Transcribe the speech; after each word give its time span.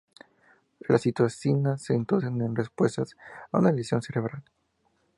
Las 0.89 1.03
citocinas 1.03 1.83
se 1.83 1.93
inducen 1.93 2.41
en 2.41 2.55
respuesta 2.55 3.03
a 3.51 3.59
una 3.59 3.71
lesión 3.71 4.01
cerebral. 4.01 4.41